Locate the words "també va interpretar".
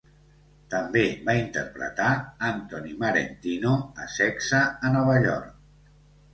0.69-2.09